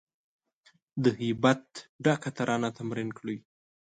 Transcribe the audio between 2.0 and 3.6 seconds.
ډکه ترانه تمرین کړی